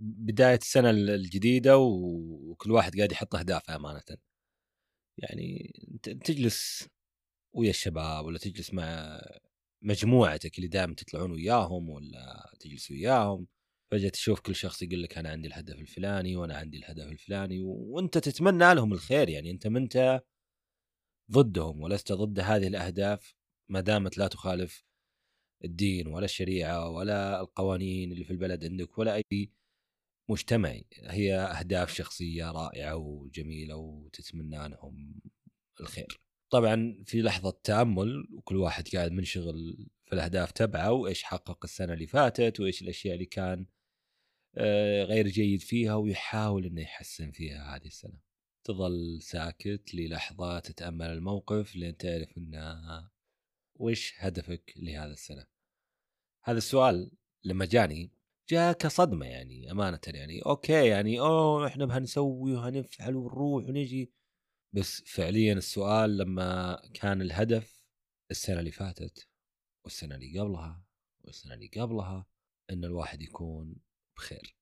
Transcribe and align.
بداية 0.00 0.56
السنة 0.56 0.90
الجديدة 0.90 1.78
وكل 1.78 2.70
واحد 2.70 2.96
قاعد 2.96 3.12
يحط 3.12 3.34
أهدافه 3.34 3.76
أمانة. 3.76 4.02
يعني 5.18 5.72
تجلس 6.02 6.88
ويا 7.54 7.70
الشباب 7.70 8.24
ولا 8.26 8.38
تجلس 8.38 8.74
مع 8.74 9.20
مجموعتك 9.82 10.58
اللي 10.58 10.68
دائما 10.68 10.94
تطلعون 10.94 11.30
وياهم 11.32 11.90
ولا 11.90 12.52
تجلس 12.60 12.90
وياهم. 12.90 13.46
فجأة 13.92 14.08
تشوف 14.08 14.40
كل 14.40 14.54
شخص 14.54 14.82
يقول 14.82 15.02
لك 15.02 15.18
أنا 15.18 15.30
عندي 15.30 15.48
الهدف 15.48 15.78
الفلاني 15.78 16.36
وأنا 16.36 16.56
عندي 16.56 16.78
الهدف 16.78 17.06
الفلاني 17.06 17.60
وأنت 17.62 18.18
تتمنى 18.18 18.74
لهم 18.74 18.92
الخير. 18.92 19.28
يعني 19.28 19.50
أنت 19.50 19.66
منت 19.66 20.22
ضدهم 21.30 21.82
ولست 21.82 22.12
ضد 22.12 22.40
هذه 22.40 22.66
الأهداف 22.66 23.34
ما 23.68 23.80
دامت 23.80 24.18
لا 24.18 24.28
تخالف 24.28 24.84
الدين 25.64 26.06
ولا 26.06 26.24
الشريعة 26.24 26.90
ولا 26.90 27.40
القوانين 27.40 28.12
اللي 28.12 28.24
في 28.24 28.30
البلد 28.30 28.64
عندك 28.64 28.98
ولا 28.98 29.14
أي 29.14 29.50
مجتمعي 30.28 30.84
هي 31.02 31.34
أهداف 31.34 31.94
شخصية 31.94 32.50
رائعة 32.50 32.96
وجميلة 32.96 33.76
وتتمنى 33.76 34.68
لهم 34.68 35.20
الخير. 35.80 36.20
طبعا 36.50 37.02
في 37.06 37.22
لحظة 37.22 37.58
تأمل 37.64 38.28
وكل 38.34 38.56
واحد 38.56 38.88
قاعد 38.88 39.12
منشغل 39.12 39.88
في 40.06 40.12
الأهداف 40.12 40.52
تبعه 40.52 40.92
وإيش 40.92 41.22
حقق 41.22 41.58
السنة 41.64 41.92
اللي 41.92 42.06
فاتت 42.06 42.60
وإيش 42.60 42.82
الأشياء 42.82 43.14
اللي 43.14 43.26
كان 43.26 43.66
آه، 44.56 45.04
غير 45.04 45.28
جيد 45.28 45.60
فيها 45.60 45.94
ويحاول 45.94 46.66
إنه 46.66 46.80
يحسن 46.80 47.30
فيها 47.30 47.76
هذه 47.76 47.86
السنة. 47.86 48.20
تظل 48.64 49.22
ساكت 49.22 49.94
للحظة 49.94 50.58
تتأمل 50.58 51.06
الموقف 51.06 51.76
لين 51.76 51.96
تعرف 51.96 52.38
انه 52.38 53.10
وش 53.74 54.14
هدفك 54.18 54.74
لهذا 54.76 55.12
السنة؟ 55.12 55.46
هذا 56.44 56.58
السؤال 56.58 57.10
لما 57.44 57.64
جاني 57.64 58.10
جاء 58.48 58.72
كصدمة 58.72 59.26
يعني 59.26 59.70
أمانة 59.70 60.00
يعني. 60.06 60.40
أوكي 60.40 60.86
يعني 60.86 61.20
أوه 61.20 61.66
إحنا 61.66 61.86
بهنسوي 61.86 62.52
وهنفعل 62.52 63.16
ونروح 63.16 63.64
ونجي. 63.64 64.12
بس 64.72 65.02
فعليا 65.06 65.52
السؤال 65.52 66.18
لما 66.18 66.82
كان 66.94 67.22
الهدف 67.22 67.84
السنة 68.30 68.58
اللي 68.60 68.70
فاتت 68.70 69.28
والسنة 69.84 70.14
اللي 70.14 70.40
قبلها 70.40 70.84
والسنة 71.24 71.54
اللي 71.54 71.66
قبلها 71.66 72.26
إن 72.70 72.84
الواحد 72.84 73.22
يكون 73.22 73.76
بخير. 74.16 74.56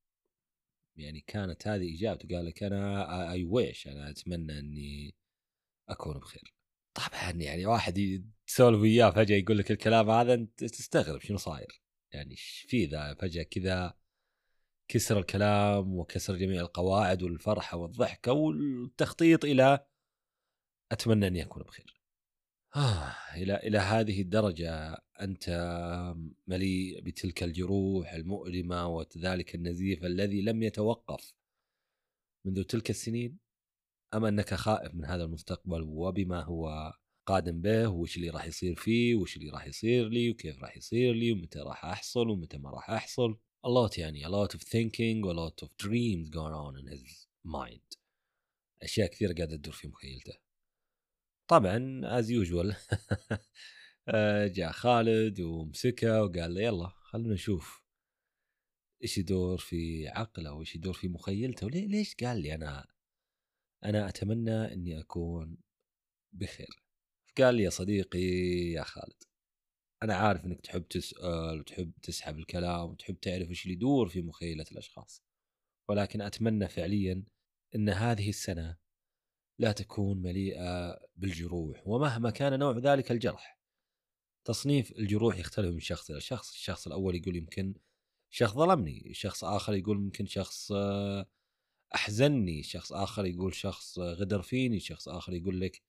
يعني 0.97 1.21
كانت 1.21 1.69
هذه 1.69 1.95
إجابته 1.95 2.37
قال 2.37 2.47
لك 2.47 2.63
أنا 2.63 3.33
اي 3.33 3.45
ويش 3.45 3.89
أنا 3.89 4.11
أتمنى 4.11 4.59
إني 4.59 5.15
أكون 5.89 6.19
بخير. 6.19 6.55
طبعا 6.95 7.31
يعني 7.31 7.67
واحد 7.67 8.25
تسولف 8.47 8.81
وياه 8.81 9.11
فجأة 9.11 9.37
يقول 9.37 9.59
لك 9.59 9.71
الكلام 9.71 10.11
هذا 10.11 10.35
أنت 10.35 10.65
تستغرب 10.65 11.21
شنو 11.21 11.39
صاير. 11.39 11.86
يعني 12.13 12.37
في 12.37 12.87
ذا 12.87 13.15
فجأة 13.15 13.43
كذا 13.43 13.95
كسر 14.89 15.19
الكلام 15.19 15.95
وكسر 15.99 16.37
جميع 16.37 16.61
القواعد 16.61 17.23
والفرحة 17.23 17.77
والضحكة 17.77 18.33
والتخطيط 18.33 19.45
إلى 19.45 19.87
أتمنى 20.93 21.27
اني 21.27 21.43
اكون 21.43 21.63
بخير. 21.63 22.03
آه 22.77 23.15
إلى 23.37 23.57
إلى 23.57 23.79
هذه 23.79 24.23
الدرجة 24.23 25.03
أنت 25.21 25.51
مليء 26.47 27.01
بتلك 27.01 27.43
الجروح 27.43 28.13
المؤلمة 28.13 28.89
وذلك 28.89 29.55
النزيف 29.55 30.05
الذي 30.05 30.43
لم 30.43 30.63
يتوقف 30.63 31.35
منذ 32.45 32.63
تلك 32.63 32.91
السنين 32.91 33.39
أم 34.15 34.25
أنك 34.25 34.55
خائف 34.55 34.95
من 34.95 35.05
هذا 35.05 35.25
المستقبل 35.25 35.83
وبما 35.83 36.43
هو 36.43 36.93
قادم 37.27 37.61
به 37.61 37.89
وش 37.89 38.17
اللي 38.17 38.31
راح 38.31 38.45
يصير 38.45 38.75
فيه 38.75 39.15
وش 39.15 39.37
اللي 39.37 39.51
راح 39.51 39.67
يصير 39.67 40.09
لي 40.09 40.31
وكيف 40.31 40.63
راح 40.63 40.77
يصير 40.77 41.15
لي 41.15 41.33
ومتى 41.33 41.59
راح 41.59 41.85
أحصل 41.85 42.29
ومتى 42.29 42.59
ما 42.59 42.71
راح 42.71 42.91
أحصل. 42.91 43.39
A 43.67 43.69
lot 43.69 43.99
يعني 43.99 44.25
a 44.25 44.29
lot 44.29 44.55
of 44.55 44.61
thinking 44.63 45.25
a 45.25 45.33
lot 45.33 45.63
of 45.63 45.69
dreams 45.77 46.31
going 46.31 46.55
on 46.55 46.77
in 46.79 46.87
his 46.87 47.27
mind. 47.45 47.99
أشياء 48.83 49.11
كثيرة 49.11 49.35
قاعدة 49.35 49.57
تدور 49.57 49.75
في 49.75 49.89
مخيلته. 49.89 50.35
طبعا 51.49 52.01
از 52.19 52.31
يوجوال 52.31 52.77
جاء 54.57 54.73
خالد 54.73 55.41
ومسكه 55.41 56.23
وقال 56.23 56.55
له 56.55 56.61
يلا 56.61 56.89
خلونا 56.89 57.35
نشوف 57.35 57.83
إيش 59.03 59.19
يدور 59.19 59.59
في 59.59 60.09
عقله 60.09 60.53
وإيش 60.53 60.75
يدور 60.75 60.95
في 60.95 61.09
مخيلته. 61.09 61.67
وليش 61.67 62.15
قال 62.15 62.43
لي 62.43 62.55
أنا 62.55 62.87
أنا 63.85 64.09
أتمنى 64.09 64.73
إني 64.73 65.01
أكون 65.01 65.57
بخير؟ 66.33 66.86
قال 67.41 67.55
لي 67.55 67.63
يا 67.63 67.71
صديقي 67.71 68.19
يا 68.73 68.83
خالد 68.83 69.23
أنا 70.03 70.15
عارف 70.15 70.45
إنك 70.45 70.61
تحب 70.61 70.89
تسأل 70.89 71.61
وتحب 71.61 71.93
تسحب 72.03 72.39
الكلام 72.39 72.91
وتحب 72.91 73.21
تعرف 73.21 73.49
إيش 73.49 73.63
اللي 73.65 73.75
يدور 73.75 74.09
في 74.09 74.23
مخيلة 74.23 74.65
الأشخاص 74.73 75.23
ولكن 75.89 76.21
أتمنى 76.21 76.69
فعليا 76.69 77.25
إن 77.75 77.89
هذه 77.89 78.29
السنة 78.29 78.77
لا 79.59 79.73
تكون 79.73 80.23
مليئة 80.23 80.99
بالجروح 81.17 81.87
ومهما 81.87 82.31
كان 82.31 82.59
نوع 82.59 82.79
ذلك 82.79 83.13
الجرح. 83.13 83.61
تصنيف 84.47 84.93
الجروح 84.93 85.39
يختلف 85.39 85.75
من 85.75 85.81
شخص 85.81 86.11
إلى 86.11 86.21
شخص 86.21 86.53
الشخص 86.53 86.87
الأول 86.87 87.15
يقول 87.15 87.37
يمكن 87.37 87.75
شخص 88.31 88.55
ظلمني 88.55 89.15
شخص 89.15 89.45
آخر 89.45 89.75
يقول 89.75 89.99
ممكن 89.99 90.27
شخص 90.27 90.73
أحزنني 91.95 92.63
شخص 92.63 92.93
آخر 92.93 93.27
يقول 93.27 93.55
شخص 93.55 93.99
غدر 93.99 94.43
فيني 94.43 94.81
شخص 94.81 95.09
آخر 95.09 95.35
يقول 95.35 95.61
لك 95.61 95.83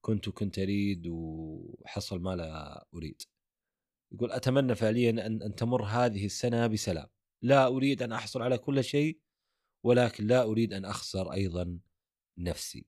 كنت 0.00 0.28
وكنت 0.28 0.58
أريد 0.58 1.06
وحصل 1.06 2.20
ما 2.20 2.36
لا 2.36 2.86
أريد. 2.94 3.22
يقول 4.12 4.32
أتمنى 4.32 4.74
فعليا 4.74 5.10
أن 5.10 5.42
أن 5.42 5.54
تمر 5.54 5.84
هذه 5.84 6.26
السنة 6.26 6.66
بسلام. 6.66 7.08
لا 7.42 7.66
أريد 7.66 8.02
أن 8.02 8.12
أحصل 8.12 8.42
على 8.42 8.58
كل 8.58 8.84
شيء 8.84 9.18
ولكن 9.84 10.26
لا 10.26 10.42
أريد 10.42 10.72
أن 10.72 10.84
أخسر 10.84 11.32
أيضا 11.32 11.78
نفسي. 12.38 12.86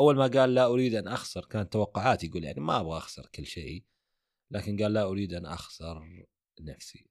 أول 0.00 0.16
ما 0.16 0.26
قال 0.26 0.54
لا 0.54 0.66
أريد 0.66 0.94
أن 0.94 1.08
أخسر 1.08 1.44
كانت 1.44 1.72
توقعاتي 1.72 2.26
يقول 2.26 2.44
يعني 2.44 2.60
ما 2.60 2.80
أبغى 2.80 2.98
أخسر 2.98 3.26
كل 3.26 3.46
شيء 3.46 3.84
لكن 4.50 4.82
قال 4.82 4.92
لا 4.92 5.02
أريد 5.02 5.32
أن 5.32 5.46
أخسر 5.46 6.26
نفسي. 6.60 7.06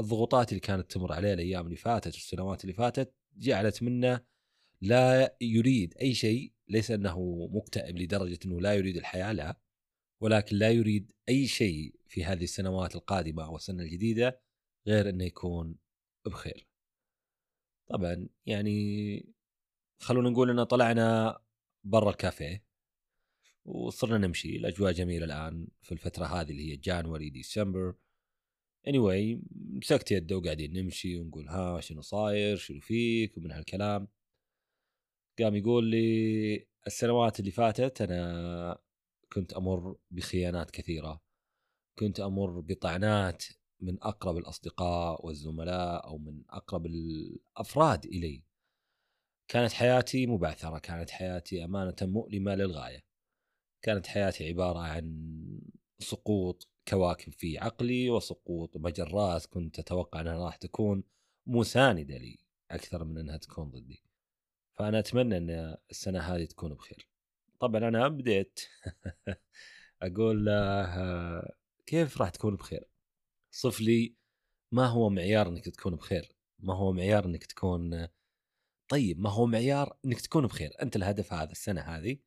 الضغوطات 0.00 0.48
اللي 0.48 0.60
كانت 0.60 0.90
تمر 0.90 1.12
عليه 1.12 1.32
الأيام 1.34 1.64
اللي 1.64 1.76
فاتت 1.76 2.14
والسنوات 2.14 2.64
اللي 2.64 2.72
فاتت 2.72 3.14
جعلت 3.36 3.82
منه 3.82 4.24
لا 4.80 5.36
يريد 5.40 5.94
أي 6.00 6.14
شيء 6.14 6.52
ليس 6.68 6.90
أنه 6.90 7.48
مكتئب 7.52 7.98
لدرجة 7.98 8.38
أنه 8.46 8.60
لا 8.60 8.74
يريد 8.74 8.96
الحياة 8.96 9.32
لا 9.32 9.60
ولكن 10.20 10.56
لا 10.56 10.70
يريد 10.70 11.12
أي 11.28 11.46
شيء 11.46 11.94
في 12.08 12.24
هذه 12.24 12.44
السنوات 12.44 12.96
القادمة 12.96 13.44
أو 13.44 13.56
السنة 13.56 13.82
الجديدة 13.82 14.40
غير 14.86 15.08
أنه 15.08 15.24
يكون 15.24 15.76
بخير. 16.26 16.68
طبعا 17.88 18.28
يعني 18.46 19.34
خلونا 20.00 20.30
نقول 20.30 20.50
إن 20.50 20.64
طلعنا 20.64 21.38
برا 21.84 22.10
الكافيه 22.10 22.64
وصرنا 23.64 24.26
نمشي 24.26 24.56
الأجواء 24.56 24.92
جميلة 24.92 25.24
الآن 25.24 25.68
في 25.82 25.92
الفترة 25.92 26.24
هذه 26.26 26.50
اللي 26.50 26.72
هي 26.72 26.76
جانوري 26.76 27.30
ديسمبر 27.30 27.94
anyway, 28.88 29.38
مسكت 29.52 30.10
يده 30.10 30.36
وقاعدين 30.36 30.72
نمشي 30.72 31.16
ونقول 31.16 31.48
ها 31.48 31.80
شنو 31.80 32.00
صاير؟ 32.00 32.56
شنو 32.56 32.80
فيك؟ 32.80 33.36
ومن 33.36 33.52
هالكلام. 33.52 34.08
قام 35.42 35.56
يقول 35.56 35.84
لي 35.84 36.66
السنوات 36.86 37.40
اللي 37.40 37.50
فاتت 37.50 38.00
أنا 38.02 38.78
كنت 39.32 39.52
أمر 39.52 39.96
بخيانات 40.10 40.70
كثيرة. 40.70 41.22
كنت 41.98 42.20
أمر 42.20 42.60
بطعنات 42.60 43.44
من 43.80 44.02
أقرب 44.02 44.36
الأصدقاء 44.36 45.26
والزملاء 45.26 46.06
أو 46.06 46.18
من 46.18 46.42
أقرب 46.50 46.86
الأفراد 46.86 48.04
إلي. 48.04 48.42
كانت 49.48 49.72
حياتي 49.72 50.26
مبعثرة 50.26 50.78
كانت 50.78 51.10
حياتي 51.10 51.64
أمانة 51.64 51.96
مؤلمة 52.02 52.54
للغاية. 52.54 53.04
كانت 53.82 54.06
حياتي 54.06 54.48
عبارة 54.48 54.78
عن 54.78 55.34
سقوط 55.98 56.68
كواكب 56.88 57.32
في 57.32 57.58
عقلي 57.58 58.10
وسقوط 58.10 58.76
مجرات 58.76 59.46
كنت 59.46 59.78
أتوقع 59.78 60.20
أنها 60.20 60.44
راح 60.44 60.56
تكون 60.56 61.04
مساندة 61.46 62.18
لي 62.18 62.38
أكثر 62.70 63.04
من 63.04 63.18
أنها 63.18 63.36
تكون 63.36 63.70
ضدي. 63.70 64.07
فأنا 64.78 64.98
أتمنى 64.98 65.36
إن 65.36 65.76
السنة 65.90 66.20
هذه 66.20 66.44
تكون 66.44 66.74
بخير. 66.74 67.08
طبعا 67.60 67.88
أنا 67.88 68.08
بديت. 68.08 68.60
أقول 70.02 70.44
له 70.44 71.42
كيف 71.86 72.20
راح 72.20 72.28
تكون 72.28 72.56
بخير؟ 72.56 72.88
صف 73.50 73.80
لي 73.80 74.16
ما 74.72 74.86
هو 74.86 75.10
معيار 75.10 75.48
إنك 75.48 75.64
تكون 75.68 75.96
بخير. 75.96 76.32
ما 76.58 76.74
هو 76.74 76.92
معيار 76.92 77.24
إنك 77.24 77.46
تكون 77.46 78.08
طيب 78.88 79.20
ما 79.20 79.30
هو 79.30 79.46
معيار 79.46 79.98
إنك 80.04 80.20
تكون 80.20 80.46
بخير؟ 80.46 80.70
أنت 80.82 80.96
الهدف 80.96 81.32
هذا 81.32 81.52
السنة 81.52 81.80
هذه 81.80 82.18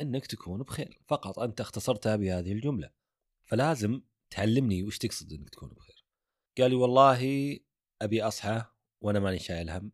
إنك 0.00 0.26
تكون 0.26 0.62
بخير. 0.62 1.00
فقط 1.06 1.38
أنت 1.38 1.60
اختصرتها 1.60 2.16
بهذه 2.16 2.52
الجملة. 2.52 2.90
فلازم 3.42 4.02
تعلمني 4.30 4.82
وش 4.82 4.98
تقصد 4.98 5.32
إنك 5.32 5.50
تكون 5.50 5.68
بخير. 5.68 6.04
قال 6.58 6.70
لي 6.70 6.76
والله 6.76 7.58
أبي 8.02 8.22
أصحى 8.22 8.64
وأنا 9.00 9.20
ماني 9.20 9.38
شايل 9.38 9.70
هم. 9.70 9.92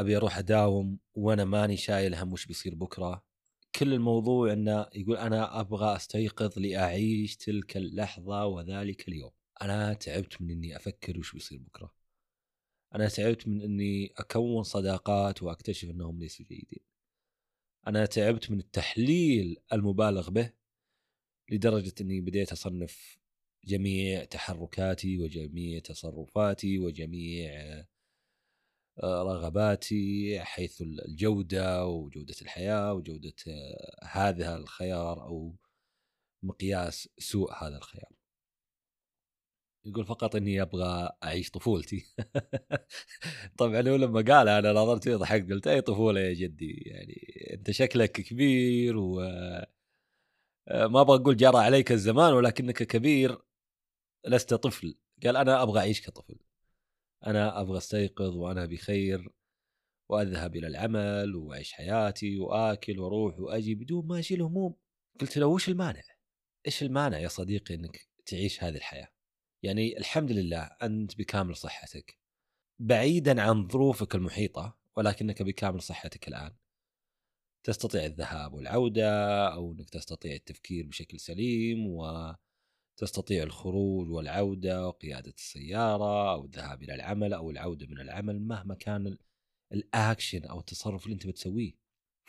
أبي 0.00 0.16
أروح 0.16 0.38
أداوم 0.38 0.98
وأنا 1.14 1.44
ماني 1.44 1.76
شايل 1.76 2.14
هم 2.14 2.32
وش 2.32 2.46
بيصير 2.46 2.74
بكرة. 2.74 3.24
كل 3.74 3.92
الموضوع 3.92 4.52
إنه 4.52 4.86
يقول 4.94 5.16
أنا 5.16 5.60
أبغى 5.60 5.96
أستيقظ 5.96 6.58
لأعيش 6.58 7.36
تلك 7.36 7.76
اللحظة 7.76 8.46
وذلك 8.46 9.08
اليوم. 9.08 9.30
أنا 9.62 9.94
تعبت 9.94 10.42
من 10.42 10.50
إني 10.50 10.76
أفكر 10.76 11.18
وش 11.18 11.32
بيصير 11.32 11.58
بكرة. 11.58 11.94
أنا 12.94 13.08
تعبت 13.08 13.48
من 13.48 13.62
إني 13.62 14.12
أكون 14.16 14.62
صداقات 14.62 15.42
وأكتشف 15.42 15.90
إنهم 15.90 16.18
ليسوا 16.18 16.46
جيدين. 16.46 16.80
أنا 17.86 18.06
تعبت 18.06 18.50
من 18.50 18.58
التحليل 18.58 19.56
المبالغ 19.72 20.30
به 20.30 20.52
لدرجة 21.50 21.94
إني 22.00 22.20
بديت 22.20 22.52
أصنف 22.52 23.18
جميع 23.64 24.24
تحركاتي 24.24 25.18
وجميع 25.18 25.78
تصرفاتي 25.78 26.78
وجميع 26.78 27.84
رغباتي 29.04 30.40
حيث 30.40 30.82
الجودة 30.82 31.86
وجودة 31.86 32.34
الحياة 32.42 32.92
وجودة 32.94 33.34
آه، 33.48 34.04
هذا 34.04 34.56
الخيار 34.56 35.22
أو 35.22 35.56
مقياس 36.42 37.08
سوء 37.18 37.52
هذا 37.52 37.76
الخيار. 37.76 38.12
يقول 39.84 40.06
فقط 40.06 40.36
إني 40.36 40.62
أبغى 40.62 41.10
أعيش 41.24 41.50
طفولتي. 41.50 42.06
طبعا 43.58 43.88
هو 43.88 43.96
لما 43.96 44.20
قال 44.20 44.48
أنا 44.48 44.72
نظرت 44.72 45.04
فيه 45.04 45.16
ضحكت 45.16 45.50
قلت 45.50 45.66
أي 45.66 45.80
طفولة 45.80 46.20
يا 46.20 46.34
جدي 46.34 46.82
يعني 46.86 47.14
أنت 47.54 47.70
شكلك 47.70 48.12
كبير 48.12 48.96
و 48.96 49.20
آه، 50.68 50.86
ما 50.86 51.00
أبغى 51.00 51.16
أقول 51.16 51.36
جرى 51.36 51.58
عليك 51.58 51.92
الزمان 51.92 52.32
ولكنك 52.32 52.82
كبير 52.82 53.38
لست 54.26 54.54
طفل 54.54 54.98
قال 55.24 55.36
أنا 55.36 55.62
أبغى 55.62 55.80
أعيش 55.80 56.02
كطفل 56.06 56.47
أنا 57.26 57.60
أبغى 57.60 57.78
أستيقظ 57.78 58.36
وأنا 58.36 58.66
بخير 58.66 59.28
وأذهب 60.08 60.56
إلى 60.56 60.66
العمل 60.66 61.36
وأعيش 61.36 61.72
حياتي 61.72 62.38
وأكل 62.38 62.98
وأروح 63.00 63.40
وأجي 63.40 63.74
بدون 63.74 64.06
ما 64.06 64.18
أشيل 64.18 64.42
هموم 64.42 64.74
قلت 65.20 65.38
له 65.38 65.46
وش 65.46 65.68
المانع؟ 65.68 66.02
إيش 66.66 66.82
المانع 66.82 67.18
يا 67.18 67.28
صديقي 67.28 67.74
إنك 67.74 68.08
تعيش 68.26 68.64
هذه 68.64 68.76
الحياة؟ 68.76 69.08
يعني 69.62 69.98
الحمد 69.98 70.32
لله 70.32 70.62
أنت 70.82 71.18
بكامل 71.18 71.56
صحتك 71.56 72.18
بعيدا 72.78 73.42
عن 73.42 73.68
ظروفك 73.68 74.14
المحيطة 74.14 74.78
ولكنك 74.96 75.42
بكامل 75.42 75.82
صحتك 75.82 76.28
الآن 76.28 76.54
تستطيع 77.64 78.04
الذهاب 78.04 78.54
والعودة 78.54 79.48
أو 79.48 79.72
إنك 79.72 79.90
تستطيع 79.90 80.34
التفكير 80.34 80.86
بشكل 80.86 81.20
سليم 81.20 81.86
و 81.86 82.32
تستطيع 82.98 83.42
الخروج 83.42 84.10
والعودة 84.10 84.88
وقيادة 84.88 85.30
السيارة 85.30 86.32
أو 86.32 86.44
الذهاب 86.44 86.82
إلى 86.82 86.94
العمل 86.94 87.32
أو 87.32 87.50
العودة 87.50 87.86
من 87.86 88.00
العمل 88.00 88.40
مهما 88.40 88.74
كان 88.74 89.18
الأكشن 89.72 90.44
أو 90.44 90.60
التصرف 90.60 91.04
اللي 91.04 91.14
أنت 91.14 91.26
بتسويه. 91.26 91.72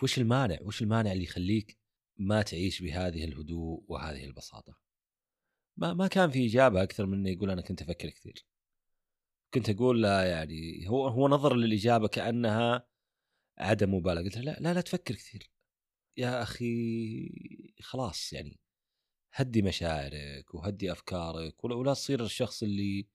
وش 0.03 0.17
المانع؟ 0.17 0.57
وش 0.61 0.81
المانع 0.81 1.11
اللي 1.11 1.23
يخليك 1.23 1.77
ما 2.17 2.41
تعيش 2.41 2.81
بهذه 2.81 3.23
الهدوء 3.23 3.83
وهذه 3.87 4.25
البساطة؟ 4.25 4.77
ما 5.77 5.93
ما 5.93 6.07
كان 6.07 6.29
في 6.29 6.45
إجابة 6.45 6.83
أكثر 6.83 7.05
من 7.05 7.17
إنه 7.17 7.29
يقول 7.29 7.51
أنا 7.51 7.61
كنت 7.61 7.81
أفكر 7.81 8.09
كثير. 8.09 8.45
كنت 9.53 9.69
أقول 9.69 10.01
لا 10.01 10.25
يعني 10.31 10.89
هو 10.89 11.07
هو 11.07 11.27
نظر 11.27 11.55
للإجابة 11.55 12.07
كأنها 12.07 12.87
عدم 13.57 13.93
مبالغة. 13.93 14.23
قلت 14.23 14.37
لا 14.37 14.57
لا 14.59 14.73
لا 14.73 14.81
تفكر 14.81 15.15
كثير. 15.15 15.51
يا 16.17 16.43
أخي 16.43 17.75
خلاص 17.81 18.33
يعني 18.33 18.59
هدي 19.33 19.61
مشاعرك 19.61 20.53
وهدي 20.55 20.91
أفكارك 20.91 21.63
ولا 21.63 21.93
تصير 21.93 22.23
الشخص 22.23 22.63
اللي 22.63 23.07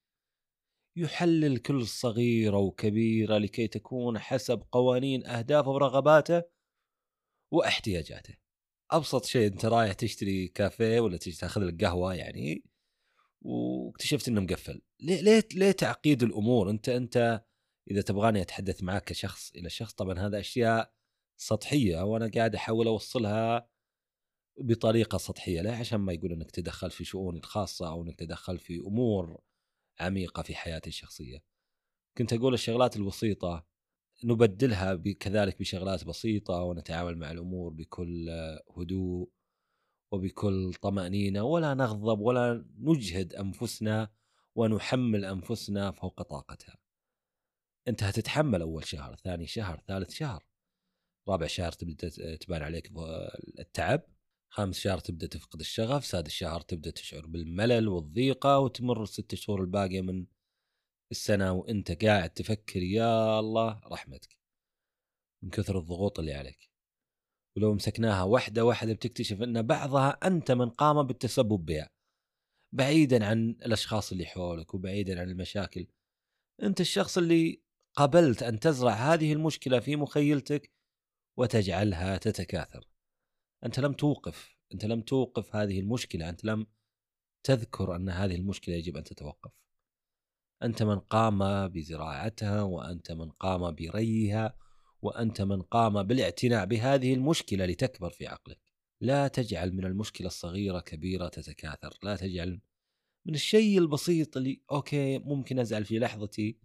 يحلل 0.96 1.58
كل 1.58 1.86
صغيره 1.86 2.56
وكبيره 2.58 3.38
لكي 3.38 3.68
تكون 3.68 4.18
حسب 4.18 4.62
قوانين 4.72 5.26
أهدافه 5.26 5.70
ورغباته 5.70 6.42
واحتياجاته. 7.52 8.34
أبسط 8.90 9.24
شيء 9.24 9.46
أنت 9.46 9.64
رايح 9.64 9.92
تشتري 9.92 10.48
كافيه 10.48 11.00
ولا 11.00 11.16
تجي 11.16 11.36
تاخذ 11.36 11.60
لك 11.60 11.84
قهوة 11.84 12.14
يعني 12.14 12.64
واكتشفت 13.42 14.28
إنه 14.28 14.40
مقفل، 14.40 14.82
ليه 15.00 15.20
ليه 15.20 15.48
ليه 15.54 15.72
تعقيد 15.72 16.22
الأمور؟ 16.22 16.70
انت 16.70 16.88
أنت 16.88 17.44
إذا 17.90 18.02
تبغاني 18.02 18.42
أتحدث 18.42 18.82
معك 18.82 19.04
كشخص 19.04 19.52
إلى 19.56 19.70
شخص 19.70 19.92
طبعا 19.94 20.18
هذا 20.18 20.40
أشياء 20.40 20.94
سطحية 21.36 22.04
وأنا 22.04 22.30
قاعد 22.34 22.54
أحاول 22.54 22.86
أوصلها 22.86 23.68
بطريقة 24.58 25.18
سطحية 25.18 25.60
لا 25.60 25.76
عشان 25.76 25.98
ما 25.98 26.12
يقول 26.12 26.32
إنك 26.32 26.50
تدخل 26.50 26.90
في 26.90 27.04
شؤوني 27.04 27.38
الخاصة 27.38 27.88
أو 27.88 28.02
إنك 28.02 28.18
تدخل 28.18 28.58
في 28.58 28.78
أمور 28.78 29.40
عميقة 30.00 30.42
في 30.42 30.54
حياتي 30.54 30.88
الشخصية. 30.88 31.42
كنت 32.18 32.32
أقول 32.32 32.54
الشغلات 32.54 32.96
البسيطة 32.96 33.66
نبدلها 34.24 34.94
كذلك 35.20 35.58
بشغلات 35.58 36.04
بسيطة 36.04 36.62
ونتعامل 36.62 37.18
مع 37.18 37.30
الأمور 37.30 37.72
بكل 37.72 38.30
هدوء 38.76 39.30
وبكل 40.12 40.74
طمأنينة 40.74 41.42
ولا 41.42 41.74
نغضب 41.74 42.20
ولا 42.20 42.66
نجهد 42.78 43.34
أنفسنا 43.34 44.10
ونحمل 44.54 45.24
أنفسنا 45.24 45.90
فوق 45.90 46.22
طاقتها. 46.22 46.76
انت 47.88 48.02
هتتحمل 48.02 48.60
أول 48.62 48.86
شهر، 48.86 49.16
ثاني 49.16 49.46
شهر، 49.46 49.82
ثالث 49.88 50.10
شهر. 50.10 50.46
رابع 51.28 51.46
شهر 51.46 51.72
تبدأ 51.72 52.36
تبان 52.36 52.62
عليك 52.62 52.92
التعب 53.58 54.02
خامس 54.54 54.78
شهر 54.78 54.98
تبدأ 54.98 55.26
تفقد 55.26 55.60
الشغف 55.60 56.06
سادس 56.06 56.30
شهر 56.30 56.60
تبدأ 56.60 56.90
تشعر 56.90 57.26
بالملل 57.26 57.88
والضيقة 57.88 58.58
وتمر 58.58 59.02
الست 59.02 59.34
شهور 59.34 59.60
الباقية 59.60 60.00
من 60.00 60.26
السنة 61.10 61.52
وأنت 61.52 62.04
قاعد 62.04 62.30
تفكر 62.30 62.82
يا 62.82 63.40
الله 63.40 63.80
رحمتك. 63.86 64.38
من 65.42 65.50
كثر 65.50 65.78
الضغوط 65.78 66.18
اللي 66.18 66.34
عليك. 66.34 66.70
ولو 67.56 67.74
مسكناها 67.74 68.22
واحدة 68.22 68.64
واحدة 68.64 68.92
بتكتشف 68.92 69.42
أن 69.42 69.62
بعضها 69.62 70.10
أنت 70.10 70.50
من 70.50 70.70
قام 70.70 71.02
بالتسبب 71.02 71.64
بها. 71.64 71.90
بعيدا 72.74 73.26
عن 73.26 73.50
الأشخاص 73.50 74.12
اللي 74.12 74.26
حولك 74.26 74.74
وبعيدا 74.74 75.20
عن 75.20 75.30
المشاكل. 75.30 75.86
أنت 76.62 76.80
الشخص 76.80 77.18
اللي 77.18 77.62
قبلت 77.96 78.42
أن 78.42 78.60
تزرع 78.60 78.92
هذه 78.92 79.32
المشكلة 79.32 79.80
في 79.80 79.96
مخيلتك 79.96 80.72
وتجعلها 81.38 82.16
تتكاثر. 82.18 82.93
أنت 83.64 83.80
لم 83.80 83.92
توقف 83.92 84.56
أنت 84.74 84.84
لم 84.84 85.00
توقف 85.00 85.56
هذه 85.56 85.80
المشكلة 85.80 86.28
أنت 86.28 86.44
لم 86.44 86.66
تذكر 87.44 87.96
أن 87.96 88.08
هذه 88.08 88.34
المشكلة 88.34 88.74
يجب 88.74 88.96
أن 88.96 89.04
تتوقف. 89.04 89.52
أنت 90.62 90.82
من 90.82 90.98
قام 90.98 91.68
بزراعتها 91.68 92.62
وأنت 92.62 93.12
من 93.12 93.30
قام 93.30 93.74
بريها 93.74 94.56
وأنت 95.02 95.42
من 95.42 95.62
قام 95.62 96.02
بالاعتناء 96.02 96.66
بهذه 96.66 97.14
المشكلة 97.14 97.66
لتكبر 97.66 98.10
في 98.10 98.26
عقلك. 98.26 98.60
لا 99.00 99.28
تجعل 99.28 99.72
من 99.72 99.84
المشكلة 99.84 100.26
الصغيرة 100.26 100.80
كبيرة 100.80 101.28
تتكاثر. 101.28 101.98
لا 102.02 102.16
تجعل 102.16 102.60
من 103.26 103.34
الشيء 103.34 103.78
البسيط 103.78 104.36
اللي 104.36 104.62
أوكي 104.70 105.18
ممكن 105.18 105.58
أزعل 105.58 105.84
في 105.84 105.98
لحظتي 105.98 106.58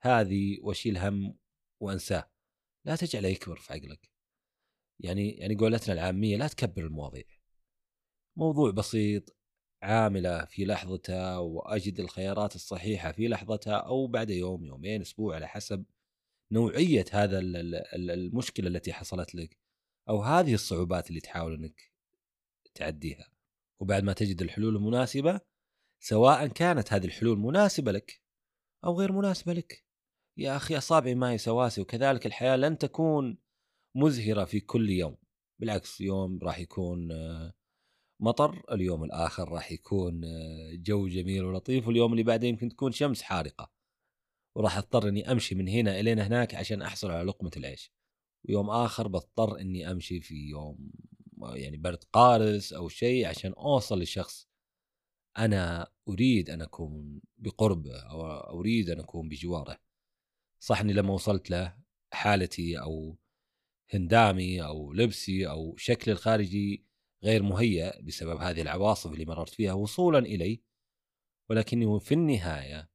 هذه 0.00 0.58
وأشيل 0.62 0.98
هم 0.98 1.38
وأنساه. 1.80 2.30
لا 2.84 2.96
تجعله 2.96 3.28
يكبر 3.28 3.56
في 3.56 3.72
عقلك. 3.72 4.15
يعني 5.00 5.30
يعني 5.30 5.54
قولتنا 5.54 5.94
العامية 5.94 6.36
لا 6.36 6.48
تكبر 6.48 6.84
المواضيع. 6.84 7.24
موضوع 8.36 8.70
بسيط 8.70 9.36
عاملة 9.82 10.44
في 10.44 10.64
لحظتها 10.64 11.38
وأجد 11.38 12.00
الخيارات 12.00 12.54
الصحيحة 12.54 13.12
في 13.12 13.28
لحظتها 13.28 13.76
أو 13.76 14.06
بعد 14.06 14.30
يوم 14.30 14.64
يومين 14.64 15.00
أسبوع 15.00 15.34
على 15.34 15.48
حسب 15.48 15.84
نوعية 16.52 17.04
هذا 17.12 17.38
المشكلة 17.94 18.68
التي 18.68 18.92
حصلت 18.92 19.34
لك 19.34 19.58
أو 20.08 20.22
هذه 20.22 20.54
الصعوبات 20.54 21.08
اللي 21.08 21.20
تحاول 21.20 21.54
إنك 21.54 21.92
تعديها. 22.74 23.28
وبعد 23.80 24.02
ما 24.02 24.12
تجد 24.12 24.42
الحلول 24.42 24.76
المناسبة 24.76 25.40
سواء 26.00 26.46
كانت 26.46 26.92
هذه 26.92 27.04
الحلول 27.04 27.38
مناسبة 27.38 27.92
لك 27.92 28.20
أو 28.84 28.98
غير 29.00 29.12
مناسبة 29.12 29.52
لك. 29.52 29.84
يا 30.36 30.56
أخي 30.56 30.78
أصابعي 30.78 31.14
ما 31.14 31.30
هي 31.30 31.38
سواسي 31.38 31.80
وكذلك 31.80 32.26
الحياة 32.26 32.56
لن 32.56 32.78
تكون 32.78 33.38
مزهرة 33.96 34.44
في 34.44 34.60
كل 34.60 34.90
يوم 34.90 35.16
بالعكس 35.58 36.00
يوم 36.00 36.38
راح 36.42 36.58
يكون 36.58 37.12
آه، 37.12 37.54
مطر 38.20 38.62
اليوم 38.72 39.04
الآخر 39.04 39.48
راح 39.48 39.72
يكون 39.72 40.24
آه، 40.24 40.70
جو 40.74 41.08
جميل 41.08 41.44
ولطيف 41.44 41.86
واليوم 41.86 42.12
اللي 42.12 42.22
بعده 42.22 42.46
يمكن 42.46 42.68
تكون 42.68 42.92
شمس 42.92 43.22
حارقة. 43.22 43.70
وراح 44.56 44.76
اضطر 44.76 45.08
إني 45.08 45.32
أمشي 45.32 45.54
من 45.54 45.68
هنا 45.68 46.00
إلين 46.00 46.18
هناك 46.18 46.54
عشان 46.54 46.82
أحصل 46.82 47.10
على 47.10 47.28
لقمة 47.28 47.50
العيش. 47.56 47.92
ويوم 48.48 48.70
آخر 48.70 49.08
بضطر 49.08 49.60
إني 49.60 49.90
أمشي 49.90 50.20
في 50.20 50.34
يوم 50.34 50.90
يعني 51.42 51.76
برد 51.76 52.04
قارس 52.12 52.72
أو 52.72 52.88
شيء 52.88 53.26
عشان 53.26 53.52
أوصل 53.52 54.00
لشخص 54.02 54.48
أنا 55.38 55.90
أريد 56.08 56.50
أن 56.50 56.62
أكون 56.62 57.20
بقربه 57.38 57.98
أو 58.00 58.26
أريد 58.60 58.90
أن 58.90 59.00
أكون 59.00 59.28
بجواره. 59.28 59.78
صح 60.60 60.80
إني 60.80 60.92
لما 60.92 61.14
وصلت 61.14 61.50
له 61.50 61.76
حالتي 62.12 62.78
أو 62.80 63.16
هندامي 63.90 64.62
أو 64.64 64.92
لبسي 64.92 65.48
أو 65.48 65.76
شكلي 65.76 66.12
الخارجي 66.12 66.86
غير 67.24 67.42
مهيأ 67.42 68.02
بسبب 68.02 68.36
هذه 68.40 68.62
العواصف 68.62 69.12
اللي 69.12 69.24
مررت 69.24 69.54
فيها 69.54 69.72
وصولا 69.72 70.18
إلي. 70.18 70.62
ولكني 71.50 72.00
في 72.00 72.14
النهاية 72.14 72.90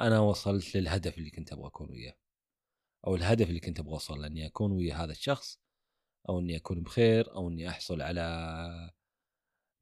أنا 0.00 0.20
وصلت 0.20 0.76
للهدف 0.76 1.18
اللي 1.18 1.30
كنت 1.30 1.52
أبغى 1.52 1.66
أكون 1.66 1.90
وياه 1.90 2.14
أو 3.06 3.14
الهدف 3.14 3.48
اللي 3.48 3.60
كنت 3.60 3.80
أبغى 3.80 3.92
أوصل 3.92 4.24
إني 4.24 4.46
أكون 4.46 4.72
ويا 4.72 4.94
هذا 4.94 5.12
الشخص 5.12 5.60
أو 6.28 6.40
إني 6.40 6.56
أكون 6.56 6.82
بخير 6.82 7.34
أو 7.34 7.48
إني 7.48 7.68
أحصل 7.68 8.02
على 8.02 8.22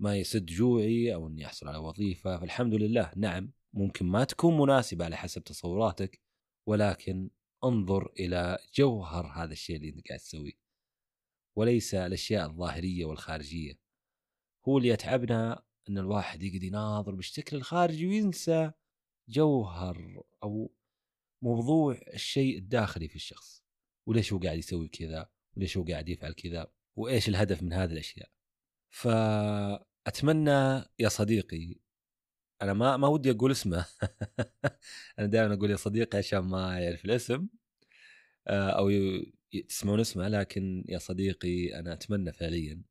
ما 0.00 0.16
يسد 0.16 0.46
جوعي 0.46 1.14
أو 1.14 1.28
إني 1.28 1.46
أحصل 1.46 1.68
على 1.68 1.78
وظيفة. 1.78 2.38
فالحمد 2.38 2.74
لله 2.74 3.12
نعم 3.16 3.52
ممكن 3.72 4.06
ما 4.06 4.24
تكون 4.24 4.58
مناسبة 4.58 5.04
على 5.04 5.16
حسب 5.16 5.44
تصوراتك 5.44 6.20
ولكن 6.66 7.30
انظر 7.64 8.12
إلى 8.18 8.58
جوهر 8.74 9.26
هذا 9.26 9.52
الشيء 9.52 9.76
اللي 9.76 9.88
أنت 9.88 10.08
قاعد 10.08 10.20
تسويه. 10.20 10.52
وليس 11.56 11.94
الأشياء 11.94 12.46
الظاهرية 12.46 13.04
والخارجية. 13.04 13.78
هو 14.68 14.78
اللي 14.78 14.88
يتعبنا 14.88 15.62
إن 15.88 15.98
الواحد 15.98 16.42
يقعد 16.42 16.62
يناظر 16.62 17.14
بالشكل 17.14 17.56
الخارجي 17.56 18.06
وينسى 18.06 18.72
جوهر 19.28 20.22
أو 20.42 20.74
موضوع 21.42 22.00
الشيء 22.14 22.58
الداخلي 22.58 23.08
في 23.08 23.16
الشخص. 23.16 23.62
وليش 24.06 24.32
هو 24.32 24.38
قاعد 24.38 24.58
يسوي 24.58 24.88
كذا؟ 24.88 25.30
وليش 25.56 25.76
هو 25.76 25.84
قاعد 25.84 26.08
يفعل 26.08 26.32
كذا؟ 26.32 26.72
وإيش 26.96 27.28
الهدف 27.28 27.62
من 27.62 27.72
هذه 27.72 27.92
الأشياء؟ 27.92 28.30
فأتمنى 28.90 30.84
يا 30.98 31.08
صديقي 31.08 31.80
أنا 32.62 32.72
ما 32.72 32.96
ما 32.96 33.08
ودي 33.08 33.30
أقول 33.30 33.50
اسمه. 33.50 33.86
أنا 35.18 35.26
دائما 35.26 35.54
أقول 35.54 35.70
يا 35.70 35.76
صديقي 35.76 36.18
عشان 36.18 36.38
ما 36.38 36.80
يعرف 36.80 37.04
الاسم 37.04 37.48
آه، 38.48 38.70
أو 38.70 38.90
تسمعون 39.68 40.00
اسمه 40.00 40.28
لكن 40.28 40.84
يا 40.88 40.98
صديقي 40.98 41.78
أنا 41.78 41.92
أتمنى 41.92 42.32
فعليا 42.32 42.82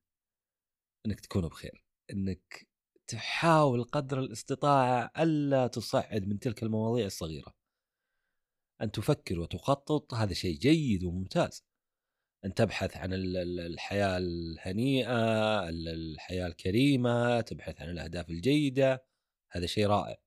إنك 1.06 1.20
تكون 1.20 1.48
بخير. 1.48 1.84
إنك 2.14 2.68
تحاول 3.08 3.84
قدر 3.84 4.20
الاستطاعة 4.20 5.12
ألا 5.20 5.68
تصعد 5.68 6.28
من 6.28 6.40
تلك 6.40 6.64
المواضيع 6.64 7.06
الصغيرة. 7.06 7.54
أن 8.82 8.92
تفكر 8.92 9.40
وتخطط 9.40 10.14
هذا 10.14 10.34
شيء 10.34 10.58
جيد 10.60 11.04
وممتاز. 11.04 11.66
أن 12.46 12.54
تبحث 12.54 12.98
عن 12.98 13.10
الحياة 13.14 14.18
الهنيئة 14.18 15.70
الحياة 15.70 16.48
الكريمة 16.48 17.42
تبحث 17.42 17.82
عن 17.82 17.90
الأهداف 17.90 18.30
الجيدة. 18.30 19.09
هذا 19.52 19.66
شيء 19.66 19.88
رائع. 19.88 20.18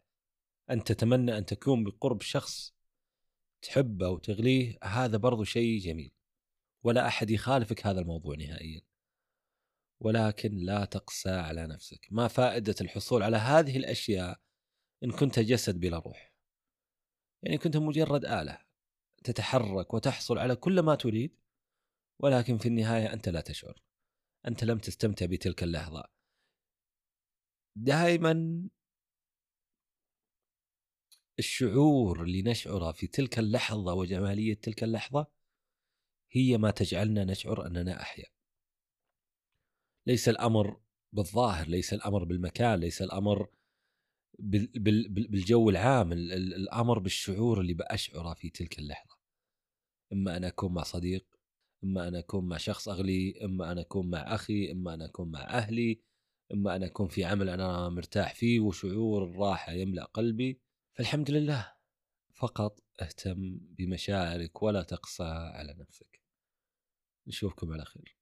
أن 0.71 0.85
تتمنى 0.85 1.39
أن 1.39 1.47
تكون 1.47 1.85
بقرب 1.85 2.23
شخص 2.23 2.75
تحبه 3.63 4.09
وتغليه 4.09 4.79
هذا 4.85 5.17
برضو 5.17 5.45
شيء 5.45 5.81
جميل. 5.81 6.13
ولا 6.83 7.07
أحد 7.07 7.31
يخالفك 7.31 7.87
هذا 7.87 8.01
الموضوع 8.01 8.37
نهائيا. 8.37 8.83
ولكن 10.01 10.57
لا 10.57 10.85
تقسى 10.85 11.31
على 11.31 11.67
نفسك. 11.67 12.09
ما 12.11 12.29
فائدة 12.29 12.75
الحصول 12.81 13.23
على 13.23 13.37
هذه 13.37 13.77
الأشياء 13.77 14.41
إن 15.05 15.11
كنت 15.11 15.39
جسد 15.39 15.81
بلا 15.81 15.99
روح؟ 15.99 16.33
يعني 17.43 17.59
كنت 17.59 17.77
مجرد 17.77 18.25
آلة 18.25 18.59
تتحرك 19.25 19.95
وتحصل 19.95 20.39
على 20.39 20.57
كل 20.57 20.81
ما 20.81 20.95
تريد 20.95 21.37
ولكن 22.19 22.59
في 22.59 22.69
النهاية 22.69 23.13
أنت 23.13 23.29
لا 23.29 23.41
تشعر. 23.41 23.83
أنت 24.47 24.65
لم 24.65 24.79
تستمتع 24.79 25.27
بتلك 25.27 25.63
اللحظة. 25.63 26.05
دائما 27.77 28.63
الشعور 31.43 32.23
اللي 32.23 32.43
نشعره 32.43 32.93
في 32.93 33.07
تلك 33.07 33.39
اللحظة 33.39 33.95
وجمالية 33.95 34.55
تلك 34.55 34.85
اللحظة 34.85 35.27
هي 36.33 36.59
ما 36.59 36.71
تجعلنا 36.71 37.25
نشعر 37.25 37.67
أننا 37.67 38.03
أحيا 38.03 38.27
ليس 40.07 40.29
الأمر 40.29 40.81
بالظاهر 41.13 41.69
ليس 41.69 41.93
الأمر 41.95 42.25
بالمكان 42.25 42.81
ليس 42.81 43.03
الأمر 43.03 43.49
بالجو 44.39 45.71
العام 45.71 46.13
الأمر 46.13 46.99
بالشعور 46.99 47.61
اللي 47.61 47.75
بأشعره 47.75 48.35
في 48.35 48.51
تلك 48.51 48.79
اللحظة. 48.79 49.17
إما 50.13 50.37
أن 50.37 50.45
أكون 50.45 50.75
مع 50.75 50.83
صديق 50.83 51.27
إما 51.85 52.09
أن 52.09 52.15
أكون 52.15 52.49
مع 52.49 52.57
شخص 52.57 52.89
أغلي 52.89 53.45
إما 53.45 53.73
أن 53.73 53.79
أكون 53.79 54.11
مع 54.11 54.35
أخي 54.35 54.73
إما 54.73 54.95
أن 54.95 55.03
أكون 55.03 55.31
مع 55.31 55.41
أهلي 55.41 56.01
إما 56.53 56.77
أن 56.77 56.83
أكون 56.83 57.09
في 57.09 57.25
عمل 57.25 57.49
أنا 57.49 57.89
مرتاح 57.89 58.35
فيه 58.35 58.61
وشعور 58.61 59.25
الراحة 59.25 59.73
يملأ 59.73 60.05
قلبي. 60.05 60.61
فالحمد 60.95 61.31
لله. 61.31 61.73
فقط 62.35 62.81
اهتم 63.03 63.59
بمشاعرك 63.61 64.63
ولا 64.63 64.83
تقسى 64.83 65.23
على 65.25 65.75
نفسك. 65.75 66.21
نشوفكم 67.27 67.73
على 67.73 67.85
خير. 67.85 68.22